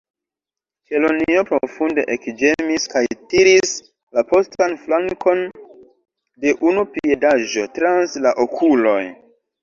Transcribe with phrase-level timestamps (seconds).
[0.91, 3.03] Kelonio profunde ekĝemis, kaj
[3.33, 3.73] tiris
[4.17, 5.43] la postan flankon
[6.47, 9.03] de unu piedaĵo trans la okuloj.